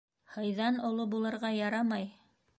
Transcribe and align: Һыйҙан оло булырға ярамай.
Һыйҙан 0.35 0.79
оло 0.89 1.05
булырға 1.13 1.53
ярамай. 1.59 2.11